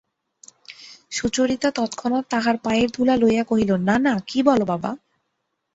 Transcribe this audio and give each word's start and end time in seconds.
সুচরিতা 1.11 1.69
তৎক্ষণাৎ 1.71 2.25
তাঁহার 2.29 2.57
পায়ের 2.57 2.89
ধুলা 2.91 3.15
লইয়া 3.15 3.43
কহিল, 3.43 3.71
না 3.87 3.95
না, 4.05 4.13
কী 4.27 4.39
বল 4.43 4.61
বাবা! 4.63 4.91